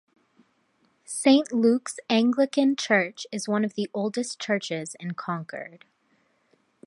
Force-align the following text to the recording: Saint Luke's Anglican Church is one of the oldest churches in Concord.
Saint 1.05 1.53
Luke's 1.53 1.99
Anglican 2.09 2.75
Church 2.75 3.27
is 3.31 3.47
one 3.47 3.63
of 3.63 3.75
the 3.75 3.87
oldest 3.93 4.39
churches 4.41 4.95
in 4.99 5.11
Concord. 5.13 5.85